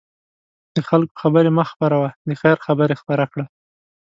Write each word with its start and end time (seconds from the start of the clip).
د 0.75 0.77
خلکو 0.87 1.13
خبرې 1.23 1.49
مه 1.57 1.63
خپره 1.71 1.95
وه، 2.01 2.09
د 2.27 2.31
خیر 2.41 2.57
خبرې 2.67 2.95
خپره 3.01 3.25
کړه. 3.31 3.45